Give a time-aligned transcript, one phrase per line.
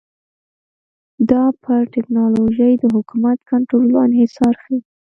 [1.31, 4.79] دا پر ټکنالوژۍ د حکومت کنټرول او انحصار ښيي